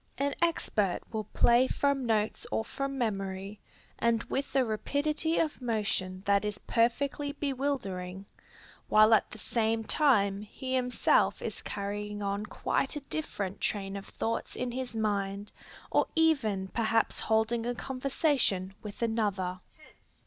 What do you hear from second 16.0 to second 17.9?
even perhaps holding a